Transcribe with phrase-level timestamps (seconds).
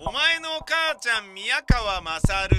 [0.00, 2.56] お前のお母ちゃん宮川まさる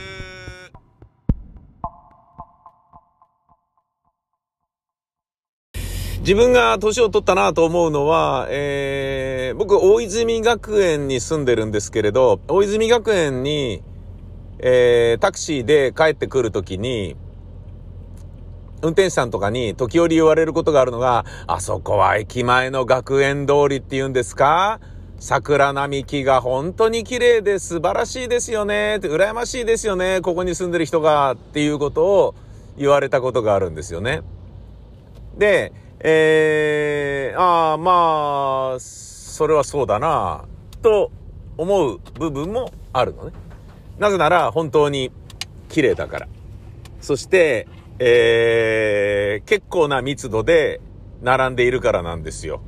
[6.20, 13.84] 自分が年を取ったなと思うのは、えー、僕、大泉学園に住んでるんですけれど、大泉学園に、
[14.60, 17.16] えー、タクシーで帰ってくるときに、
[18.82, 24.82] 運転手さんとかに時折言われることがあるのが、あそこは駅前の学園通りって言うんですか？
[25.20, 32.36] 桜並木が本当に綺麗で素晴らしいですよねって、羨ましいですよね、ここに住んでる人がっていうことを
[32.78, 34.22] 言われたことがあるんですよね。
[35.38, 40.46] で、えー、ああ、まあ、それはそうだな、
[40.82, 41.12] と
[41.58, 43.34] 思う部分もあるのね。
[43.98, 45.12] なぜなら本当に
[45.68, 46.28] 綺麗だから。
[47.02, 47.68] そして、
[48.00, 50.80] えー、結構な密度で
[51.22, 52.62] 並んでいるからなんですよ。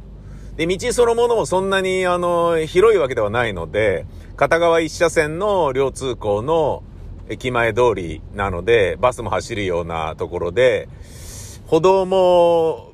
[0.58, 6.84] で、道そのものもそんなに、あの、広いわけではないので、片側一車線の両通行の
[7.30, 10.90] 駅前通りなので、バスも走るようなところで、
[11.68, 12.92] 歩道も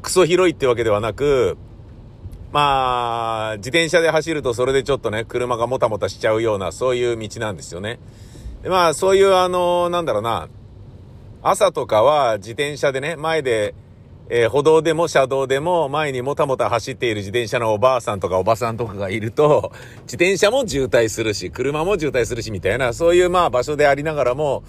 [0.00, 1.58] クソ広いってわけではなく、
[2.52, 7.98] まあ、自転車で走るとそれでちょっとね、車がもたもたしちゃうような、そういう道なんですよね。
[8.62, 10.48] でまあ、そういうあの、なんだろうな、
[11.42, 13.74] 朝とかは自転車でね、前で、
[14.34, 19.72] えー、歩道でも車道でも前にもたもた走っている自転車のおばあさんとかおばさんとかがいると、
[20.04, 24.64] 自転車も渋滞するし、車も渋滞するしみたいな、そういうまあ場所でありながらも、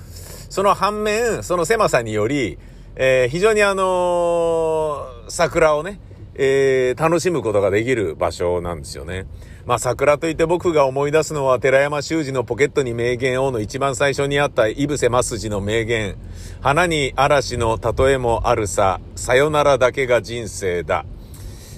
[0.50, 2.58] その反面、その狭さにより、
[2.98, 6.02] えー、非常にあのー、桜をね、
[6.36, 9.28] えー、楽しむことができる場所なんですよね。
[9.66, 16.18] まあ桜といって僕が思い出すのは寺山修司のポケットに名言をの一番最初にあったイブセマスジの名言。
[16.62, 21.06] 花に嵐の例えもあるさ、さよならだけが人生だ。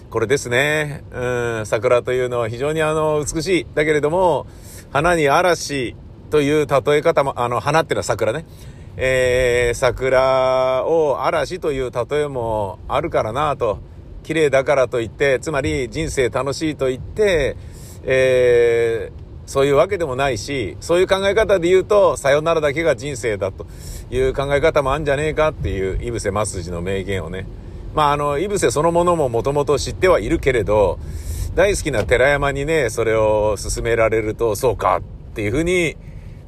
[0.10, 1.04] これですね。
[1.12, 3.68] うん、桜というのは非常にあの美しい。
[3.76, 4.48] だけれども、
[4.92, 5.96] 花に嵐
[6.32, 8.46] という例え方も、あの花っていうのは桜ね。
[8.98, 13.78] えー、桜を嵐という例えもあるからなと。
[14.24, 17.56] 綺麗だからといって、つまり人生楽しいと言って、
[18.06, 23.66] えー、そういうわけでもないし、そういう考え方で言うと、さよならだけが人生だと
[24.10, 27.46] いう考え方もあるんじゃねえかっていう、イブセマスジの名言をね。
[27.94, 31.00] まあ、あの、イブセそのものももともと知ってはいるけれど、
[31.56, 35.02] 大好きな寺山にね、それを勧められると、そうかっ
[35.34, 35.96] ていうふうに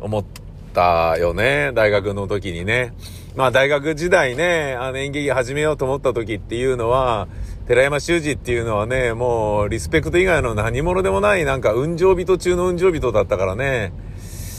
[0.01, 0.25] 思っ
[0.73, 1.71] たよね。
[1.73, 2.93] 大学の時にね。
[3.37, 7.27] まあ大学時代ね、あの演劇始めようと思った時っていうのは、
[7.67, 13.91] 寺山修司っていうのはね、もうリスペクト以外の何者でもないなんか運上人中の運上人だったからね。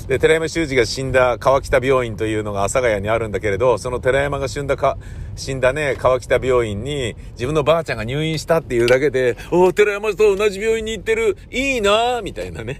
[0.08, 4.98] で、寺山修司が死んだ川北病院というのが阿佐ヶ谷にあるんだけれど、その寺山が死んだか、
[5.36, 12.78] 死んだね、川北病院に自分のばあちゃんが入院したっていうだけで、お寺山と同じ病院に行ってる、いいなみたいなね。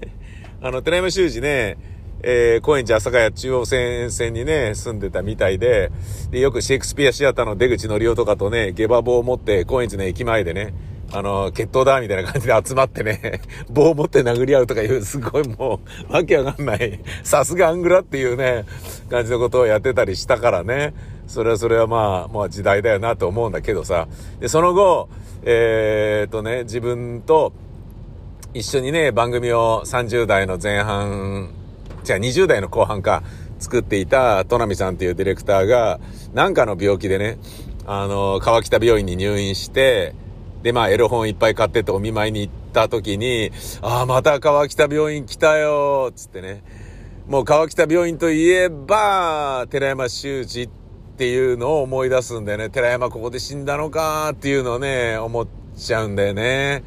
[0.61, 1.77] あの、寺山修司ね、
[2.21, 5.91] えー、高円寺阿佐ヶ谷中央線線にね、住んでたみたいで、
[6.31, 10.73] で、よくシェイクスピアシアターの出口のりおとかとね、下馬棒を持って高円寺の駅前でね、
[11.11, 15.79] あの、決闘だみたいな感じで集まってね、 棒を持って殴り合うとかいう、すごいも
[16.09, 18.65] う、わけわかんない、さすがアングラっていうね、
[19.09, 20.93] 感じのことをやってたりしたからね、
[21.25, 24.07] それはそれはまあ、まあ時代だよなと思うんだけどさ、
[24.39, 25.09] で、その後、
[25.43, 27.53] えー、っとね、自分と
[28.53, 31.58] 一緒にね、番組を30代の前半
[32.09, 33.21] じゃ20代の後半か、
[33.59, 35.99] 作っていた、トナミさんっていうディレクターが、
[36.33, 37.37] なんかの病気でね、
[37.85, 40.15] あの、川北病院に入院して、
[40.63, 46.63] で、まあ、エロ本いっぱい買ってってお見舞いに行った時に、ああ、また川北病院来たよつってね。
[47.27, 50.69] もう川北病院といえば、寺山修司っ
[51.17, 52.71] ていうのを思い出すんだよね。
[52.71, 55.47] 寺山ここで死んだのかっていうのをね、思っ
[55.77, 56.83] ちゃうんだよね。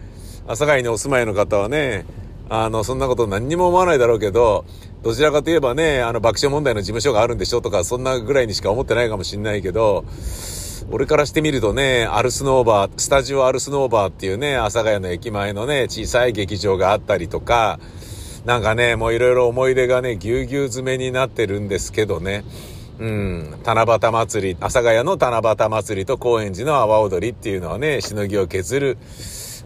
[0.49, 2.07] 朝霞にお住まいの方はね、
[2.55, 4.67] あの、そんなこと何にも思わないだろうけど、
[5.03, 10.05] どちらかといえばね、あの、爆笑問題の事務所があるんでしょとか、そんなぐらいにしか思ってないかもしんないけど、
[10.93, 17.81] 俺からしてみるとね、アルスノーバー、スタジオアルスノーバーっていうね、阿佐ヶ谷の駅前のね、小さい劇場があったりとか、
[18.45, 22.45] なんかね、もういろいろ思い出がね、ぎゅうぎゅう詰めになってるんですけどね。
[22.99, 28.99] うん、七夕祭り、阿佐ヶ谷の七夕祭りと高円寺の阿波踊りっていうのはね、しのぎを削る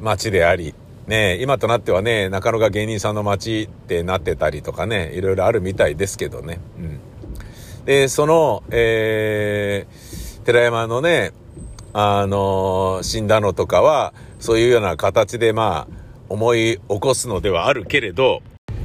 [0.00, 0.74] 街であり、
[1.06, 6.58] ね今となってはね、中野が芸人さんの街ってなってたりとかね、いろいろあるみたいですけどね。
[6.78, 7.00] うん。
[7.84, 11.32] で、その、えー、寺山のね、
[11.92, 18.42] あのー、死んだのとかは、そういうような形でまあ、思い起こすのではあるけれど、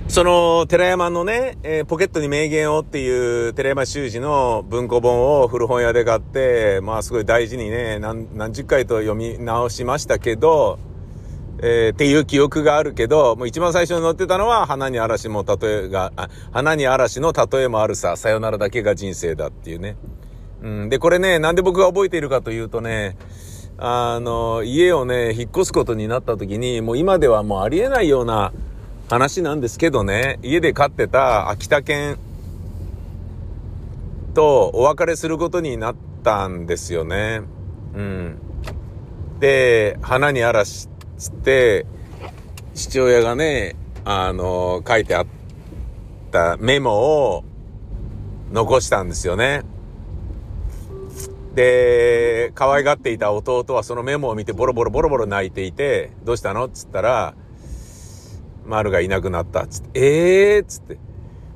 [0.08, 10.80] その、寺山のね、えー、ポケットに名言をっていう寺山修司の文庫本を古本屋で買って、まあすごい大事にね、何、何十回と読み直しましたけど、
[11.64, 16.12] えー、っていう記憶があるけど、もう一番最初に載ってたのは、花に嵐も例えが、
[16.52, 19.96] 花に嵐の例えもあるさ、さよならだけが人生だっていうね。
[20.64, 20.90] うん。
[20.90, 23.16] で、これね、なんで僕が覚えているかというとね、
[23.78, 28.54] あの、家をね、引っ越すことになった時に、もう今ではもうありえないような
[29.10, 32.18] 話なんですけどね、家で飼ってた秋田犬
[34.34, 37.42] とお別れすることになったんですよね。
[37.94, 38.38] うん。
[39.40, 40.88] で、花に嵐
[41.22, 41.86] つって、
[42.74, 43.76] 父親がね、
[44.06, 45.28] あの、書いてあっ
[46.32, 47.44] たメモを
[48.52, 49.62] 残したんですよね。
[51.54, 56.66] で、可愛がっていた弟はそのメモを見てボロボロボロボロ泣いていて、どうしたの？
[56.66, 57.36] っつったら、
[58.66, 59.68] 丸がいなくなった。
[59.68, 60.98] つって、ええー、っつって、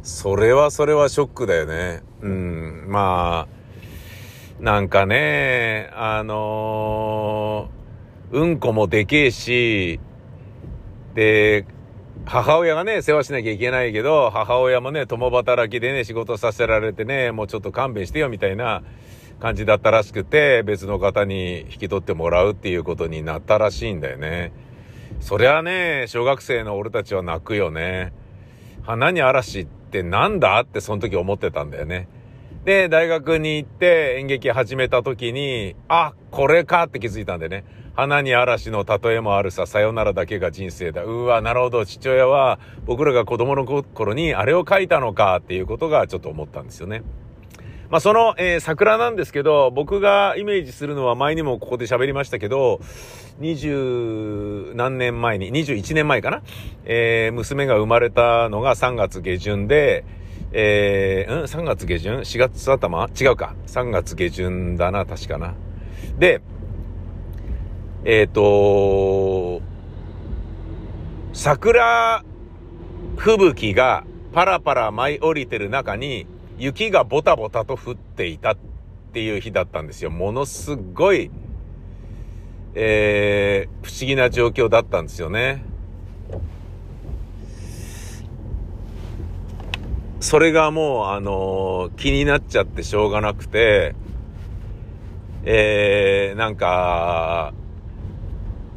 [0.03, 2.03] それはそれはショックだよね。
[2.21, 7.74] うん、まあ、なんかね、あのー、
[8.35, 9.97] うんこもでけえし、
[11.13, 11.65] で、
[12.25, 18.83] 母親がね、世話しなきゃいけないけど、母親もね、共働きでね、仕事させられてね、もうちょっと勘弁してよみたいな
[19.39, 24.51] 感じだったらしくて、別の方に引き取ってもらうっていうことになったらしいんだよね。
[25.21, 28.11] そりゃね、小学生の俺たちは泣くよね。
[28.83, 32.09] 花に嵐ってなんだってその時思ってたんだよね。
[32.65, 37.63] で、大学に行って演劇始めた時に、あ、これかって気づいたんでね。
[37.93, 41.03] 花に嵐の例えもあるさ、さよならだけが人生だ。
[41.03, 41.85] うわ、なるほど。
[41.85, 47.03] 父親は僕らが子供の頃にあれを書いたのかっていうことがちょっと思ったんですよね。
[47.91, 52.81] まあ、その、えー、桜なんですけど、僕がイメージするのは前にもここで喋りましたけど、
[53.37, 56.41] 二十何年前に、21年前かな？
[56.85, 60.03] えー、娘が生まれたのが3月下旬で、
[60.51, 63.09] えー、うん ?3 月下旬 ?4 月頭？
[63.19, 63.55] 違うか。
[63.67, 65.53] 3月下旬だな、確かな。
[66.17, 66.41] で、
[68.05, 69.61] えっ、ー、と、
[71.33, 72.23] 桜
[73.17, 76.27] 吹雪がパラパラ舞い降りてる中に、
[76.57, 78.57] 雪がボタボタと降っていたっ
[79.11, 80.11] ていう日だったんですよ。
[80.11, 81.31] ものすごい、
[82.73, 85.63] えー、不思議な状況だったんですよね。
[90.25, 93.93] それがもう、あのー、気になっちゃってしょうがなくて、
[95.43, 97.53] えー、なんか、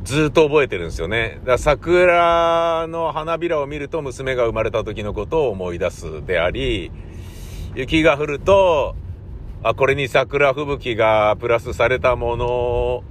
[0.05, 1.39] ずっと覚えてるんですよね。
[1.41, 6.93] だから桜の花びらを見ると娘が生まれた時のことを思い出すであり、
[7.75, 8.95] 雪が降ると、
[9.63, 13.05] あ、これに桜吹雪がプラスされたもの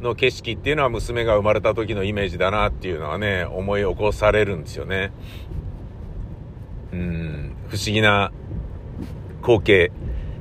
[0.00, 5.12] の景色っていうのは娘が生まれた時のイメージだなっていうのはね、思い起こされるんですよね。
[6.92, 8.32] うん、不思議な
[9.42, 9.92] 光景。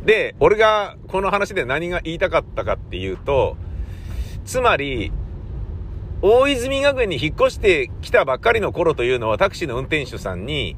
[0.05, 3.57] で、俺がこの話で何が言いたかったかっていうと、
[4.45, 5.11] つまり、
[6.21, 10.75] 大泉学園に引っ越してきたばっかりの頃というのはタクシーの運転手さんに、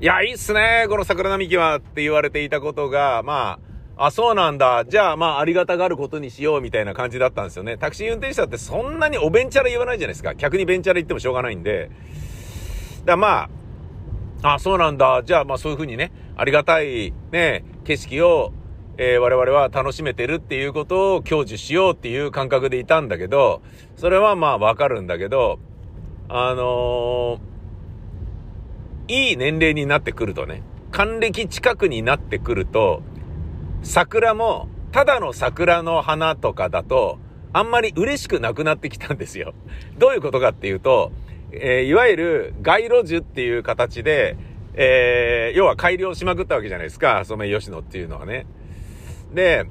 [0.00, 3.58] いや、いいっすね、この桜並木はって言われていたことが、ま
[3.96, 4.84] あ、あ、そうなんだ。
[4.86, 7.78] じゃあ、まあ、ありがたがることにしようみたいな感じだったんですよね。
[7.78, 10.34] タクシー運転手さんってそんなにおべんちゃら言わないじゃないですか。
[10.34, 11.90] 客にべんちゃら言ってもしょうがないんで。
[13.04, 13.50] だまあ、
[14.44, 15.22] あ、そうなんだ。
[15.24, 18.52] じゃあ、まあ、そういうふうにね、ありがたい、ね、景色を、
[18.98, 23.62] えー、我々は楽しめてるっていうことを享受しようっていう感覚でいたんだけど、
[23.96, 25.58] それはまあ、わかるんだけど、
[26.28, 27.54] あのー
[29.06, 33.02] いい年齢になってくるとね、還暦近くになってくると、
[33.82, 37.18] 桜も、ただの桜の花とかだと、
[37.52, 39.52] あんまり嬉しくなくなってきたんですよ。
[39.98, 41.12] どういうことかっていうと、
[41.60, 44.36] えー、いわゆる街路樹っていう形で、
[44.74, 48.46] えー、要は改良しまくったわけじゃないですか、ソメイヨシノっていうのはね。
[49.32, 49.66] で、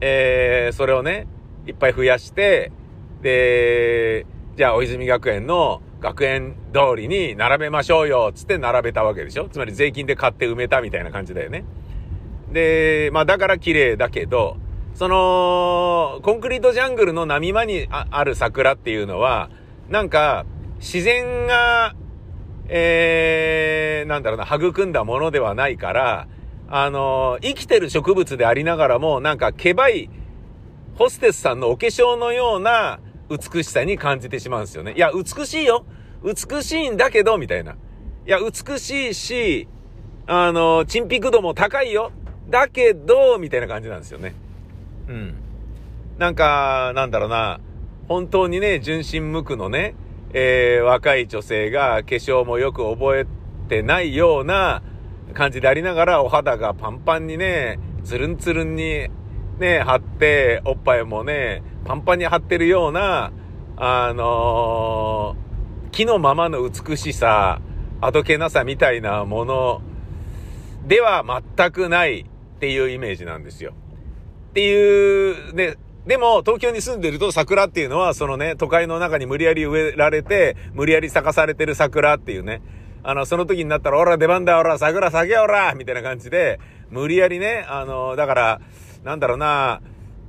[0.00, 1.26] えー、それをね、
[1.66, 2.72] いっぱい増やして、
[3.22, 4.26] で、
[4.56, 11.64] じゃあ、大泉学園の学園通りに並べましょうよ、つって並べたわけでしょつまり税金で買って埋めたみたいな感じだよね。
[12.50, 14.56] で、まあだから綺麗だけど、
[14.94, 19.48] その、コンクリートジャングルの波間にある桜っていうのは、
[19.88, 20.44] なんか、
[20.82, 21.94] 自然が、
[22.68, 26.26] えー、なんだろうな、育んだものではないから、
[26.68, 30.10] あの、生きてる植物でありながらも、なんか、けばい、
[30.96, 32.98] ホステスさんのお化粧のような
[33.30, 34.94] 美しさに感じてしまうんですよね。
[34.96, 35.86] いや、美しいよ。
[36.24, 37.72] 美しいんだけど、みたいな。
[37.72, 37.76] い
[38.26, 39.68] や、美しいし、
[40.26, 42.10] あの、チンピク度も高いよ。
[42.50, 44.34] だけど、みたいな感じなんですよね。
[45.08, 45.34] うん。
[46.18, 47.60] なんか、なんだろうな。
[48.08, 49.94] 本当にね、純真無垢のね、
[50.32, 53.26] えー、若い女性が化粧もよく覚え
[53.68, 54.82] てないような
[55.34, 59.08] 感じでありながら、お肌がパンパンにね、ツルンツルンに
[59.58, 63.32] ね、張って、おっぱいもね、パンパンに張ってるような、
[63.76, 67.60] あのー、木のままの美しさ、
[68.00, 69.82] あどけなさみたいなもの
[70.86, 71.24] では
[71.56, 73.74] 全くないっていうイメージなんですよ。
[74.50, 82.60] っていう、で、でも、東京に住んでると桜っていうのは、そのね、都会の中に無理やり植えられて、無理やり咲かされてる桜っていうね、
[83.04, 86.58] あの、その時になったら、おら、出番だ、おら、桜咲け、おらみたいな感じで、
[86.90, 88.60] 無理やりね、あの、だから、
[89.04, 89.80] なんだろうな、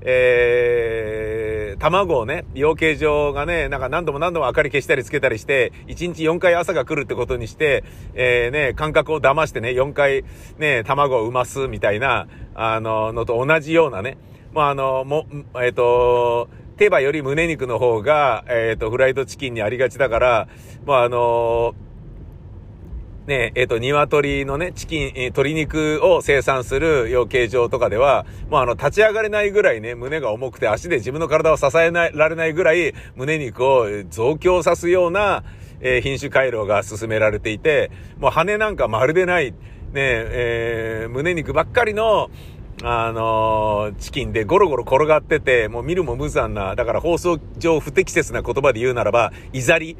[0.06, 10.24] えー、卵をね、養鶏場がね、なんか何度も何度も明かり消したりつけたりして、1日4回朝が来るってことにして、えー、ね、感覚を騙してね、4回
[10.58, 14.18] ね、卵を産ますみたいな、あの、のと同じようなね、
[14.53, 20.48] まあ、あの、も、えっ、ー、と、手羽より胸肉の方が、えっ、ー、と、フライドチキンにありがちだから、
[20.86, 21.75] まあ、あの
[23.25, 35.43] ね、えっ、ー、と、鶏のね、チキン、え鶏肉を生産する養鶏場とかでは、もうあの、立ち上がれないぐらいね、胸が重くて足で自分の体を支えな、られないぐらい、胸肉を増強さすような、
[35.79, 39.55] えー、品種改良が進められていて、もう羽なんかまるでない、ね、
[39.95, 42.29] えー、胸肉ばっかりの、
[42.86, 49.96] あのー、チキンでゴロゴロ転がってて、もう見るも無残な、だから放送上不適切な言葉で言うならば、いざり、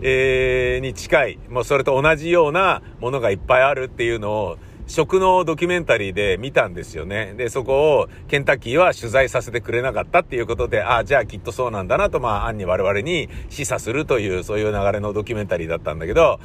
[0.00, 7.34] えー、に近い、もうそれと同じようなものがいっぱいあるっていうのを、食のドキュメンタリーで見たんですよね。
[7.36, 16.40] で、そこをケンタッキーは取材させてくれなかったっていうことで、ああ、じゃあきっとそうなんだなと、まあ、暗に我々に示唆するという、そういう流れのドキュメンタリーだったんだけど、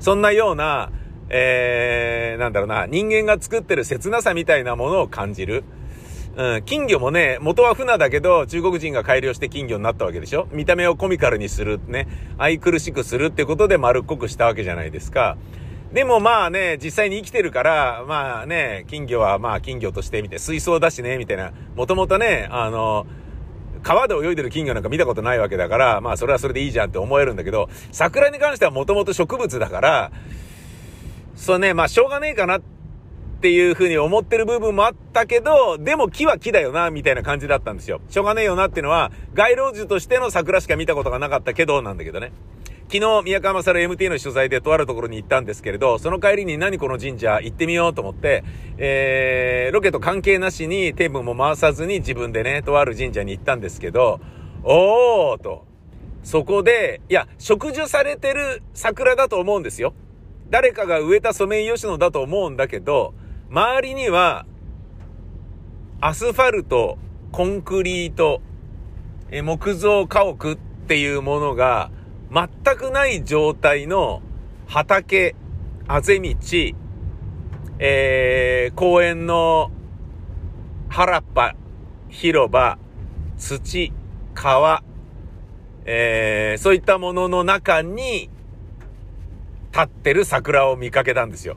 [0.00, 0.90] そんなような、
[1.28, 5.64] えー、なんだろうな、人間が作ってる切なさみたいなものを感じる。
[6.34, 10.48] うん、金魚もね、元は船だけど、中国人が改良して金魚になったわけでしょ？
[10.50, 15.36] 見た目をコミカルにする、ね、愛くるしくするってことで丸っこくしたわけじゃないですか。
[15.92, 21.52] でもまあね、実際に生きてるから、まあね、金魚はまあ金魚としてみて、水槽だしね、みたいな。
[21.76, 23.06] もともとね、あの、
[23.82, 30.12] 川で泳いでる金魚なんか見たことないわけだから、まあそれはそれでいいじゃんって思えるんだけど、桜に関してはもともと植物だから、
[31.34, 32.62] そうね、まあしょうがねえかなっ
[33.42, 38.00] ていうふうに思ってる部分もあったけど、でも木は木だよな、みたいな感じだったんですよ。
[38.08, 42.32] しょうがねえよなっていうのは、街路樹としての桜しか見たことがなかったけど、なんだけどね。
[42.92, 48.44] 昨日、宮川勝 MT の取材でとあるところに行ったんですけれど、その帰りに何この神社行ってみようと思って、
[48.76, 54.20] えー、ロケと関係なしにテープも回さずに自分でね、とある神社に行ったんですけど、
[54.62, 55.64] おーと。
[56.22, 59.94] そこで、いや、植樹されてる桜だと思うんですよ。
[60.52, 63.14] 誰かが植えたソメイヨシノだと思うんだけど、
[63.48, 64.44] 周りには、
[66.02, 66.98] アスファルト、
[67.30, 68.42] コンクリート、
[69.30, 70.56] え木造家屋っ
[70.86, 71.90] ていうものが
[72.30, 74.20] 全くない状態の
[74.66, 75.34] 畑、
[75.88, 76.36] あぜ道、
[77.78, 79.70] えー、公園の
[80.90, 81.56] 原っぱ、
[82.10, 82.76] 広場、
[83.38, 83.90] 土、
[84.34, 84.84] 川、
[85.86, 88.28] えー、そういったものの中に、
[89.72, 91.56] 立ってる桜を見かけたんですよ。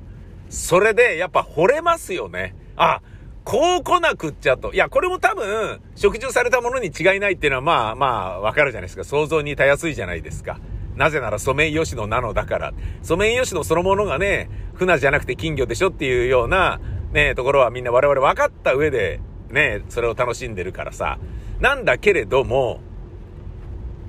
[0.49, 2.55] それで、やっぱ惚れますよね。
[2.77, 3.01] あ、
[3.43, 4.73] こう来なくっちゃと。
[4.73, 9.03] いや、これも多分、食事されたものに違いないっていうのは、まあまあ、わかるじゃないですか。
[9.03, 10.59] 想像にたやすいじゃないですか。
[10.95, 12.73] なぜならソメイヨシノなのだから。
[13.03, 16.79] ソメイヨシノそのものがね、船じゃなくて金魚でしょっていうような、
[17.11, 19.19] ね、ところはみんな我々分かった上で、
[19.49, 21.19] ね、それを楽しんでるからさ。
[21.59, 22.79] なんだけれども、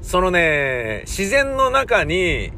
[0.00, 2.52] そのね、自然の中に、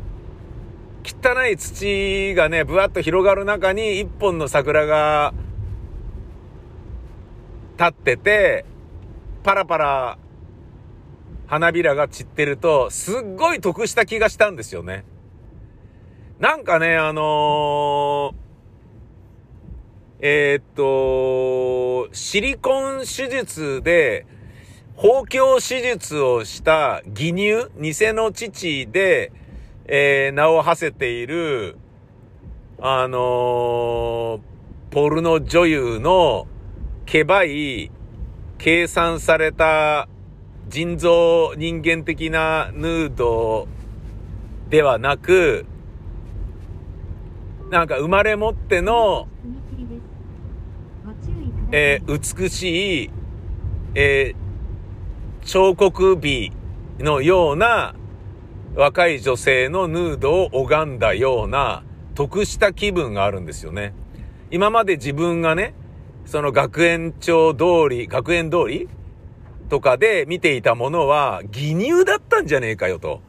[1.09, 5.33] 汚い土がね、ぶわっと広がる中に一本の桜が
[7.79, 8.67] 立ってて、
[9.43, 10.19] パラパラ
[11.47, 15.05] 花びらが散ってると、すっごい得した気がしたんですよね。
[16.41, 18.35] なんかね、あのー、
[20.21, 20.65] えー、っ
[22.09, 24.27] と、シリコン手術で、
[24.95, 29.33] 包協手術をした義乳、偽の父で、
[29.90, 31.78] えー、名を馳せている、
[32.78, 34.40] あのー、
[34.90, 36.47] ポルノ女優の、
[37.07, 37.90] けばい、
[38.59, 40.09] 計算された
[40.68, 43.66] 人造人間的なヌード
[44.68, 45.64] ではなく、
[47.71, 49.26] なんか生まれ持っての、
[51.73, 53.11] えー、美しい、
[53.95, 56.52] えー、彫刻美
[56.99, 57.95] のような
[58.78, 61.82] 若い女性のヌードを拝んだような
[62.14, 63.92] 得した気分があるんですよね。
[64.52, 65.75] 今まで自分がね、
[66.26, 68.88] その学園長通り、学園通り
[69.68, 73.20] とかで見ていたものは義乳だったんじゃねえかよと。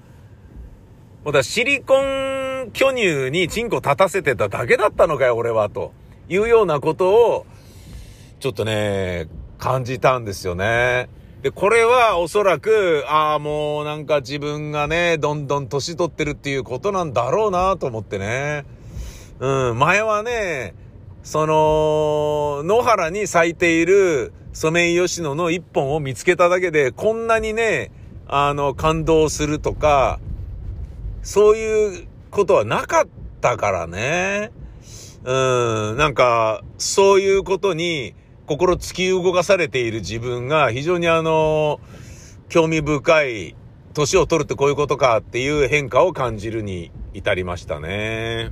[1.23, 5.93] もうだシリコン巨乳にチンコ立たせてただけだったのかよ、俺は、と
[6.29, 7.47] いうようなことを、
[8.39, 9.27] ちょっとね、
[9.57, 11.09] 感じたんですよね。
[11.41, 18.65] で、これはおそらく、ああ、もうなんか自分がね、どんどん年取ってるっていうことなんだろうなと思ってね。
[19.39, 20.73] うん、前はね、
[21.23, 27.91] その、野原に咲いているソメイヨシノの一本を見つけただけで、こんなにね、
[28.27, 30.19] あの、感動するとか、
[31.23, 33.07] そういうことはなかっ
[33.39, 34.51] たからね。
[35.23, 38.13] うん、なんか、そういうことに
[38.49, 41.79] 心突き動かされている自分が非常にあの、
[42.49, 43.55] 興味深い、
[43.93, 48.51] 年を取るってこういうことかっていう変化を感じるに至りましたね。